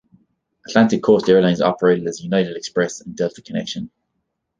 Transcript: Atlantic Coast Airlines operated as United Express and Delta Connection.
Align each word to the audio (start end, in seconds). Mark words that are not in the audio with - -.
Atlantic 0.67 1.03
Coast 1.03 1.29
Airlines 1.29 1.61
operated 1.61 2.07
as 2.07 2.23
United 2.23 2.57
Express 2.57 3.01
and 3.01 3.15
Delta 3.15 3.39
Connection. 3.43 3.91